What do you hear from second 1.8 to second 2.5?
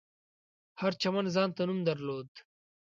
درلود.